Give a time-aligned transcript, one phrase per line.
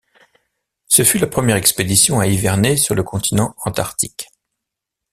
[0.87, 4.29] Ce fut la première expédition à hiverner sur le continent Antarctique.